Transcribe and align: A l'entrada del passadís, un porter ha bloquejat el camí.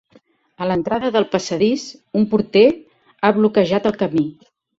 A 0.65 0.69
l'entrada 0.69 1.11
del 1.15 1.27
passadís, 1.35 1.83
un 2.21 2.25
porter 2.33 2.65
ha 2.75 3.33
bloquejat 3.37 3.89
el 3.93 3.97
camí. 4.03 4.27